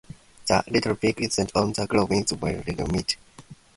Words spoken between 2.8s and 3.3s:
meet.